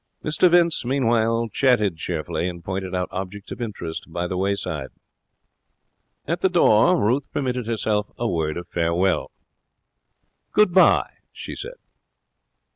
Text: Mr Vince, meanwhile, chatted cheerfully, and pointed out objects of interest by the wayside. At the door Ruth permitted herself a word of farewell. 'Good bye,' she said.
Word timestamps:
Mr 0.25 0.49
Vince, 0.49 0.83
meanwhile, 0.83 1.47
chatted 1.49 1.95
cheerfully, 1.95 2.49
and 2.49 2.63
pointed 2.63 2.95
out 2.95 3.07
objects 3.11 3.51
of 3.51 3.61
interest 3.61 4.05
by 4.11 4.25
the 4.25 4.35
wayside. 4.35 4.89
At 6.27 6.41
the 6.41 6.49
door 6.49 6.99
Ruth 6.99 7.31
permitted 7.31 7.67
herself 7.67 8.07
a 8.17 8.27
word 8.27 8.57
of 8.57 8.67
farewell. 8.67 9.29
'Good 10.53 10.73
bye,' 10.73 11.17
she 11.31 11.55
said. 11.55 11.77